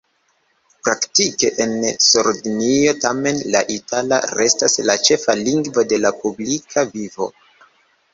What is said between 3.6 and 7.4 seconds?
itala restas la ĉefa lingvo de la publika vivo.